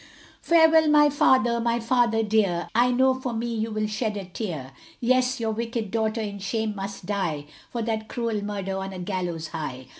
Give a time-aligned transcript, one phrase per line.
[0.41, 4.71] Farewell my father, my father dear, I know for me you will shed a tear,
[4.99, 9.49] Yes, your wicked daughter in shame must die, For that cruel murder on a gallows
[9.49, 9.85] high.